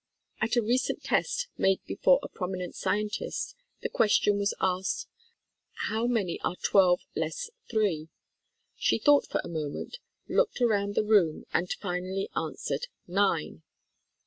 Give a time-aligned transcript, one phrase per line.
[0.41, 3.53] At a recent test made before a prominent scientist,
[3.83, 5.05] the question was asked,
[5.89, 8.09] "How many are 12 less 3?"
[8.79, 13.61] She thought for a moment, looked around the room and finally answered, "Nine."